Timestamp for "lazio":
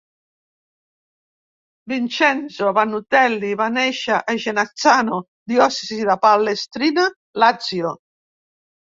7.47-7.99